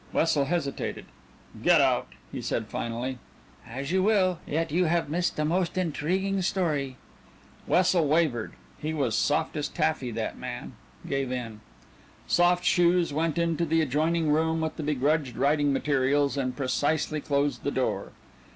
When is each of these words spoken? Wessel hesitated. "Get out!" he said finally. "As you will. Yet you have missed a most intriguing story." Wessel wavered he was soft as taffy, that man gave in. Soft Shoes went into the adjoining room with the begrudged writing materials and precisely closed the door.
Wessel 0.13 0.45
hesitated. 0.45 1.05
"Get 1.61 1.79
out!" 1.79 2.07
he 2.31 2.41
said 2.41 2.65
finally. 2.69 3.19
"As 3.67 3.91
you 3.91 4.01
will. 4.01 4.39
Yet 4.47 4.71
you 4.71 4.85
have 4.85 5.11
missed 5.11 5.37
a 5.37 5.45
most 5.45 5.77
intriguing 5.77 6.41
story." 6.41 6.97
Wessel 7.67 8.07
wavered 8.07 8.53
he 8.79 8.95
was 8.95 9.15
soft 9.15 9.55
as 9.55 9.69
taffy, 9.69 10.09
that 10.09 10.39
man 10.39 10.73
gave 11.07 11.31
in. 11.31 11.61
Soft 12.25 12.65
Shoes 12.65 13.13
went 13.13 13.37
into 13.37 13.63
the 13.63 13.81
adjoining 13.83 14.31
room 14.31 14.59
with 14.61 14.75
the 14.75 14.81
begrudged 14.81 15.37
writing 15.37 15.71
materials 15.71 16.35
and 16.35 16.57
precisely 16.57 17.21
closed 17.21 17.63
the 17.63 17.69
door. 17.69 18.11